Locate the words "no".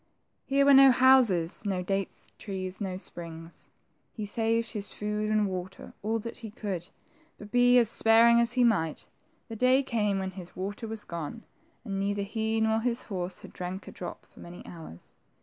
0.73-0.89, 1.63-1.83, 2.81-2.97